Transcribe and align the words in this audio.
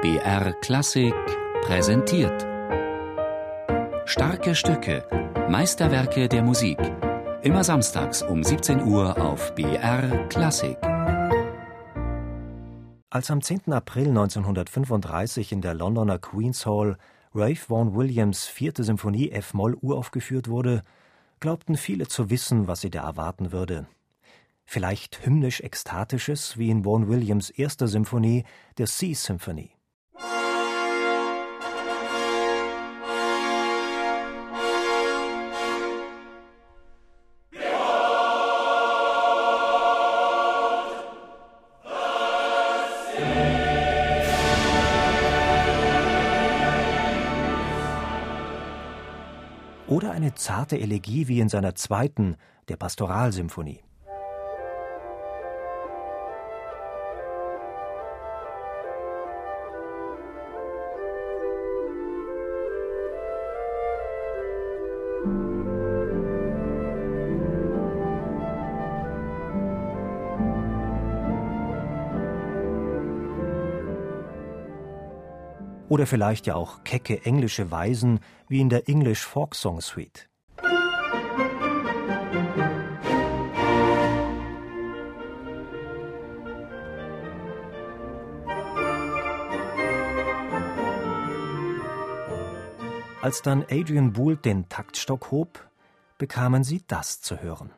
BR 0.00 0.52
Klassik 0.60 1.12
präsentiert. 1.62 2.46
Starke 4.04 4.54
Stücke, 4.54 5.04
Meisterwerke 5.50 6.28
der 6.28 6.44
Musik. 6.44 6.78
Immer 7.42 7.64
samstags 7.64 8.22
um 8.22 8.44
17 8.44 8.80
Uhr 8.84 9.20
auf 9.20 9.56
BR 9.56 10.28
Klassik. 10.28 10.78
Als 13.10 13.28
am 13.32 13.42
10. 13.42 13.72
April 13.72 14.10
1935 14.10 15.50
in 15.50 15.62
der 15.62 15.74
Londoner 15.74 16.20
Queen's 16.20 16.64
Hall 16.64 16.96
Ralph 17.34 17.68
Vaughan 17.68 17.96
Williams 17.96 18.46
vierte 18.46 18.84
Symphonie 18.84 19.32
F-Moll 19.32 19.74
uraufgeführt 19.80 20.46
wurde, 20.46 20.84
glaubten 21.40 21.76
viele 21.76 22.06
zu 22.06 22.30
wissen, 22.30 22.68
was 22.68 22.82
sie 22.82 22.90
da 22.90 23.02
erwarten 23.02 23.50
würde. 23.50 23.88
Vielleicht 24.64 25.26
hymnisch-ekstatisches, 25.26 26.56
wie 26.56 26.70
in 26.70 26.84
Vaughan 26.84 27.08
Williams 27.08 27.50
erster 27.50 27.88
Symphonie, 27.88 28.44
der 28.76 28.86
Sea 28.86 29.16
Symphony. 29.16 29.72
Oder 49.88 50.10
eine 50.10 50.34
zarte 50.34 50.78
Elegie 50.78 51.28
wie 51.28 51.40
in 51.40 51.48
seiner 51.48 51.74
zweiten, 51.74 52.36
der 52.68 52.76
Pastoralsymphonie. 52.76 53.80
Oder 75.88 76.06
vielleicht 76.06 76.46
ja 76.46 76.54
auch 76.54 76.84
kecke 76.84 77.24
englische 77.24 77.70
Weisen 77.70 78.20
wie 78.48 78.60
in 78.60 78.68
der 78.68 78.88
English 78.88 79.24
Folk 79.24 79.54
Song 79.54 79.80
Suite. 79.80 80.28
Als 93.20 93.42
dann 93.42 93.64
Adrian 93.68 94.12
Boult 94.12 94.44
den 94.44 94.68
Taktstock 94.68 95.30
hob, 95.30 95.68
bekamen 96.18 96.64
sie 96.64 96.82
das 96.86 97.20
zu 97.20 97.42
hören. 97.42 97.72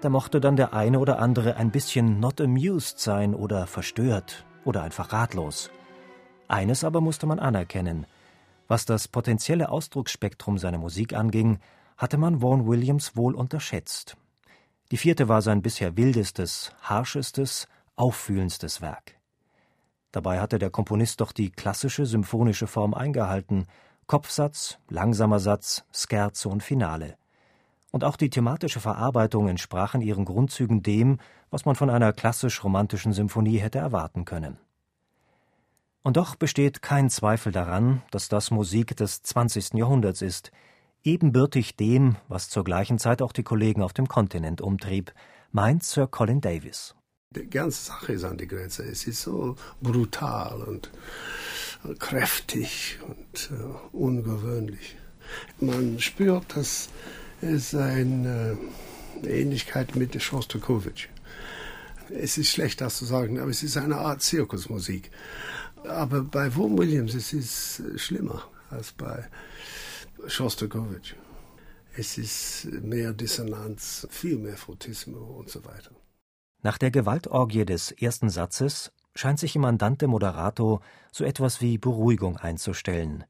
Da 0.00 0.08
mochte 0.08 0.40
dann 0.40 0.56
der 0.56 0.72
eine 0.72 0.98
oder 0.98 1.18
andere 1.18 1.56
ein 1.56 1.70
bisschen 1.70 2.20
not 2.20 2.40
amused 2.40 2.98
sein 2.98 3.34
oder 3.34 3.66
verstört 3.66 4.46
oder 4.64 4.82
einfach 4.82 5.12
ratlos. 5.12 5.70
Eines 6.48 6.84
aber 6.84 7.02
musste 7.02 7.26
man 7.26 7.38
anerkennen. 7.38 8.06
Was 8.66 8.86
das 8.86 9.08
potenzielle 9.08 9.68
Ausdrucksspektrum 9.68 10.56
seiner 10.56 10.78
Musik 10.78 11.12
anging, 11.12 11.58
hatte 11.98 12.16
man 12.16 12.40
Vaughan 12.40 12.66
Williams 12.66 13.14
wohl 13.14 13.34
unterschätzt. 13.34 14.16
Die 14.90 14.96
vierte 14.96 15.28
war 15.28 15.42
sein 15.42 15.60
bisher 15.60 15.96
wildestes, 15.98 16.72
harschestes, 16.80 17.68
auffühlendstes 17.96 18.80
Werk. 18.80 19.16
Dabei 20.12 20.40
hatte 20.40 20.58
der 20.58 20.70
Komponist 20.70 21.20
doch 21.20 21.32
die 21.32 21.50
klassische 21.50 22.06
symphonische 22.06 22.66
Form 22.66 22.94
eingehalten: 22.94 23.66
Kopfsatz, 24.06 24.78
langsamer 24.88 25.40
Satz, 25.40 25.84
Scherzo 25.92 26.48
und 26.48 26.62
Finale 26.62 27.18
und 27.90 28.04
auch 28.04 28.16
die 28.16 28.30
thematische 28.30 28.80
Verarbeitung 28.80 29.48
entsprach 29.48 29.94
in 29.94 30.00
ihren 30.00 30.24
Grundzügen 30.24 30.82
dem, 30.82 31.18
was 31.50 31.64
man 31.64 31.74
von 31.74 31.90
einer 31.90 32.12
klassisch-romantischen 32.12 33.12
Symphonie 33.12 33.58
hätte 33.58 33.78
erwarten 33.78 34.24
können. 34.24 34.58
Und 36.02 36.16
doch 36.16 36.34
besteht 36.34 36.80
kein 36.82 37.10
Zweifel 37.10 37.52
daran, 37.52 38.02
dass 38.10 38.28
das 38.28 38.50
Musik 38.50 38.96
des 38.96 39.22
20. 39.22 39.74
Jahrhunderts 39.74 40.22
ist, 40.22 40.50
ebenbürtig 41.02 41.76
dem, 41.76 42.16
was 42.28 42.48
zur 42.48 42.64
gleichen 42.64 42.98
Zeit 42.98 43.22
auch 43.22 43.32
die 43.32 43.42
Kollegen 43.42 43.82
auf 43.82 43.92
dem 43.92 44.08
Kontinent 44.08 44.60
umtrieb, 44.60 45.12
meint 45.52 45.84
Sir 45.84 46.06
Colin 46.06 46.40
Davis. 46.40 46.94
Die 47.30 47.48
ganze 47.48 47.84
Sache 47.84 48.14
ist 48.14 48.24
an 48.24 48.38
die 48.38 48.48
Grenze. 48.48 48.84
Es 48.84 49.06
ist 49.06 49.22
so 49.22 49.56
brutal 49.80 50.62
und 50.62 50.90
kräftig 51.98 52.98
und 53.06 53.50
uh, 53.52 53.96
ungewöhnlich. 53.96 54.96
Man 55.60 56.00
spürt, 56.00 56.56
dass 56.56 56.88
ist 57.40 57.74
eine 57.74 58.58
Ähnlichkeit 59.22 59.96
mit 59.96 60.20
Schostakowitsch. 60.20 61.08
Es 62.10 62.38
ist 62.38 62.50
schlecht, 62.50 62.80
das 62.80 62.96
zu 62.96 63.04
sagen, 63.04 63.38
aber 63.38 63.50
es 63.50 63.62
ist 63.62 63.76
eine 63.76 63.96
Art 63.96 64.22
Zirkusmusik. 64.22 65.10
Aber 65.84 66.22
bei 66.22 66.54
Vaughan 66.54 66.78
Williams 66.78 67.14
es 67.14 67.32
ist 67.32 67.80
es 67.80 68.02
schlimmer 68.02 68.42
als 68.70 68.92
bei 68.92 69.28
Schostakowitsch. 70.26 71.14
Es 71.96 72.18
ist 72.18 72.66
mehr 72.82 73.12
Dissonanz, 73.12 74.06
viel 74.10 74.38
mehr 74.38 74.56
Fortissimo 74.56 75.18
und 75.18 75.50
so 75.50 75.64
weiter. 75.64 75.90
Nach 76.62 76.78
der 76.78 76.90
Gewaltorgie 76.90 77.64
des 77.64 77.90
ersten 77.90 78.28
Satzes 78.28 78.92
scheint 79.14 79.38
sich 79.38 79.56
im 79.56 79.64
Andante 79.64 80.06
Moderato 80.06 80.80
so 81.10 81.24
etwas 81.24 81.60
wie 81.60 81.78
Beruhigung 81.78 82.36
einzustellen. 82.36 83.24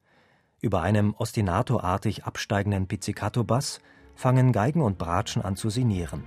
Über 0.60 0.82
einem 0.82 1.14
ostinato-artig 1.14 2.24
absteigenden 2.24 2.86
Pizzicato-Bass 2.86 3.80
fangen 4.20 4.52
Geigen 4.52 4.82
und 4.82 4.98
Bratschen 4.98 5.40
an 5.40 5.56
zu 5.56 5.70
sinieren. 5.70 6.24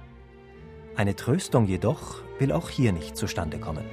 Eine 0.95 1.15
Tröstung 1.15 1.67
jedoch 1.67 2.23
will 2.39 2.51
auch 2.51 2.67
hier 2.67 2.91
nicht 2.91 3.15
zustande 3.15 3.59
kommen. 3.59 3.85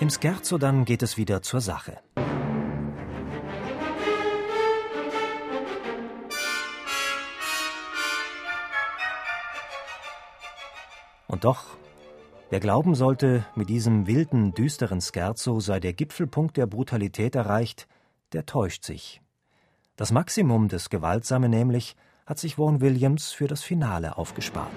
Im 0.00 0.08
Scherzo 0.08 0.56
dann 0.56 0.86
geht 0.86 1.02
es 1.02 1.18
wieder 1.18 1.42
zur 1.42 1.60
Sache. 1.60 1.98
Und 11.34 11.42
doch, 11.42 11.64
wer 12.50 12.60
glauben 12.60 12.94
sollte, 12.94 13.44
mit 13.56 13.68
diesem 13.68 14.06
wilden, 14.06 14.54
düsteren 14.54 15.00
Scherzo 15.00 15.58
sei 15.58 15.80
der 15.80 15.92
Gipfelpunkt 15.92 16.56
der 16.56 16.68
Brutalität 16.68 17.34
erreicht, 17.34 17.88
der 18.32 18.46
täuscht 18.46 18.84
sich. 18.84 19.20
Das 19.96 20.12
Maximum 20.12 20.68
des 20.68 20.90
Gewaltsamen 20.90 21.50
nämlich 21.50 21.96
hat 22.24 22.38
sich 22.38 22.56
Vaughan 22.56 22.80
Williams 22.80 23.32
für 23.32 23.48
das 23.48 23.64
Finale 23.64 24.16
aufgespart. 24.16 24.70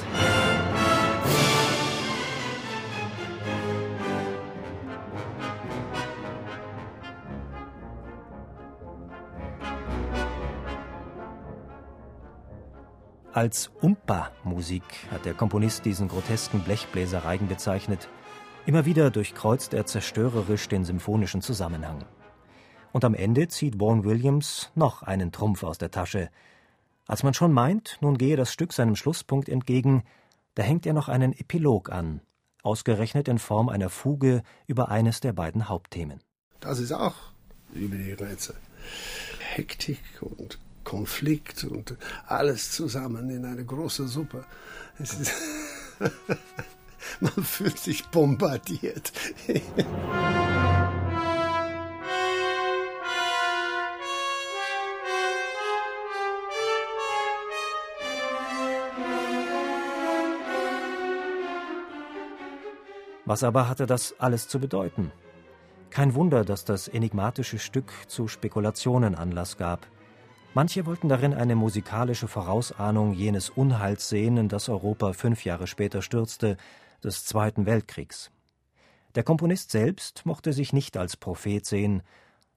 Als 13.33 13.69
Umpa-Musik 13.81 14.83
hat 15.11 15.25
der 15.25 15.33
Komponist 15.33 15.85
diesen 15.85 16.07
grotesken 16.07 16.61
Blechbläserreigen 16.61 17.47
bezeichnet. 17.47 18.09
Immer 18.65 18.85
wieder 18.85 19.11
durchkreuzt 19.11 19.73
er 19.73 19.85
zerstörerisch 19.85 20.67
den 20.67 20.85
symphonischen 20.85 21.41
Zusammenhang. 21.41 22.05
Und 22.93 23.05
am 23.05 23.13
Ende 23.13 23.47
zieht 23.47 23.79
Vaughan 23.79 24.05
Williams 24.05 24.71
noch 24.75 25.03
einen 25.03 25.31
Trumpf 25.31 25.63
aus 25.63 25.77
der 25.77 25.91
Tasche. 25.91 26.29
Als 27.05 27.23
man 27.23 27.33
schon 27.33 27.51
meint, 27.51 27.97
nun 28.01 28.17
gehe 28.17 28.37
das 28.37 28.51
Stück 28.51 28.73
seinem 28.73 28.95
Schlusspunkt 28.95 29.49
entgegen, 29.49 30.03
da 30.55 30.63
hängt 30.63 30.85
er 30.85 30.93
noch 30.93 31.07
einen 31.07 31.33
Epilog 31.33 31.91
an, 31.91 32.21
ausgerechnet 32.63 33.27
in 33.27 33.37
Form 33.37 33.69
einer 33.69 33.89
Fuge 33.89 34.41
über 34.65 34.89
eines 34.89 35.19
der 35.19 35.33
beiden 35.33 35.69
Hauptthemen. 35.69 36.21
Das 36.59 36.79
ist 36.79 36.91
auch 36.91 37.15
über 37.73 37.95
die 37.95 38.15
Grenze. 38.15 38.55
Hektik 39.39 40.01
und 40.21 40.57
Konflikt 40.87 41.65
und 41.65 41.97
alles 42.27 42.71
zusammen 42.71 43.29
in 43.29 43.43
eine 43.43 43.65
große 43.65 44.07
Suppe. 44.07 44.45
man 47.19 47.43
fühlt 47.43 47.77
sich 47.77 48.05
bombardiert. 48.07 49.11
Was 63.25 63.43
aber 63.43 63.67
hatte 63.67 63.87
das 63.87 64.15
alles 64.19 64.47
zu 64.47 64.61
bedeuten? 64.61 65.11
Kein 65.89 66.15
Wunder, 66.15 66.45
dass 66.45 66.63
das 66.63 66.87
enigmatische 66.87 67.59
Stück 67.59 67.91
zu 68.07 68.29
Spekulationen 68.29 69.15
Anlass 69.15 69.57
gab. 69.57 69.85
Manche 70.57 70.87
wollten 70.87 71.07
darin 71.07 71.35
eine 71.35 71.55
musikalische 71.55 72.27
Vorausahnung 72.27 73.13
jenes 73.13 73.51
Unheils 73.51 74.09
sehen, 74.09 74.37
in 74.37 74.49
das 74.49 74.69
Europa 74.69 75.13
fünf 75.13 75.45
Jahre 75.45 75.67
später 75.67 76.01
stürzte, 76.01 76.57
des 77.03 77.25
Zweiten 77.25 77.67
Weltkriegs. 77.67 78.31
Der 79.13 79.21
Komponist 79.21 79.69
selbst 79.69 80.25
mochte 80.25 80.53
sich 80.53 80.73
nicht 80.73 80.97
als 80.97 81.15
Prophet 81.15 81.63
sehen. 81.63 82.01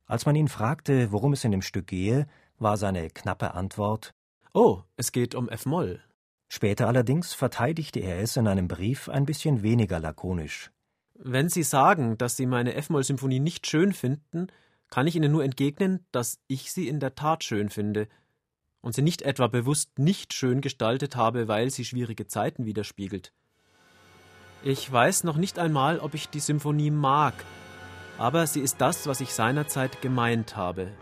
Als 0.06 0.25
man 0.25 0.35
ihn 0.35 0.49
fragte, 0.49 1.12
worum 1.12 1.35
es 1.35 1.44
in 1.44 1.50
dem 1.50 1.61
Stück 1.61 1.88
gehe, 1.88 2.26
war 2.58 2.79
seine 2.79 3.11
knappe 3.11 3.52
Antwort 3.52 4.14
Oh, 4.55 4.81
es 4.96 5.12
geht 5.12 5.35
um 5.35 5.50
F-Moll. 5.50 6.00
Später 6.49 6.88
allerdings 6.88 7.35
verteidigte 7.35 8.00
er 8.00 8.23
es 8.23 8.35
in 8.38 8.49
einem 8.49 8.67
Brief 8.67 9.11
ein 9.11 9.26
bisschen 9.26 9.62
weniger 9.62 10.00
lakonisch. 10.00 10.70
Wenn 11.17 11.50
Sie 11.50 11.64
sagen, 11.64 12.17
dass 12.17 12.38
Sie 12.38 12.46
meine 12.46 12.73
F-Moll-Symphonie 12.76 13.41
nicht 13.41 13.67
schön 13.67 13.93
finden, 13.93 14.46
kann 14.91 15.07
ich 15.07 15.17
Ihnen 15.17 15.33
nur 15.33 15.45
entgegnen, 15.45 16.05
dass 16.13 16.41
ich 16.49 16.73
sie 16.73 16.89
in 16.89 17.01
der 17.01 17.15
Tat 17.15 17.45
schön 17.45 17.71
finde 17.71 18.09
und 18.81 18.95
sie 18.95 19.03
nicht 19.03 19.23
etwa 19.23 19.47
bewusst 19.47 19.99
nicht 19.99 20.35
schön 20.35 20.61
gestaltet 20.61 21.17
habe, 21.17 21.49
weil 21.49 21.71
sie 21.71 21.85
schwierige 21.85 22.27
Zeiten 22.27 22.67
widerspiegelt. 22.67 23.33
Ich 24.63 24.91
weiß 24.91 25.25
noch 25.25 25.37
nicht 25.37 25.59
einmal, 25.59 26.01
ob 26.01 26.15
ich 26.15 26.29
die 26.29 26.41
Symphonie 26.41 26.91
mag, 26.91 27.35
aber 28.19 28.47
sie 28.47 28.61
ist 28.61 28.81
das, 28.81 29.07
was 29.07 29.21
ich 29.21 29.33
seinerzeit 29.33 30.03
gemeint 30.03 30.57
habe. 30.57 30.93